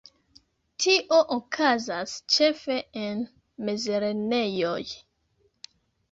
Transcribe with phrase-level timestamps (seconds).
[0.83, 3.21] Tio okazas ĉefe en
[3.67, 4.79] mezlernejoj.